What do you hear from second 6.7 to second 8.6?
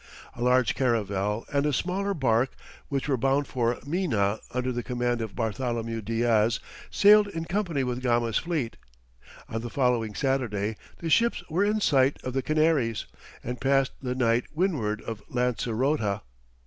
sailed in company with Gama's